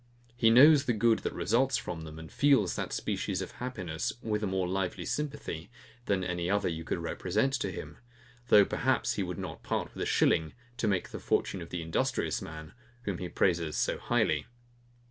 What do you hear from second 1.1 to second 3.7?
that results from them, and feels that species of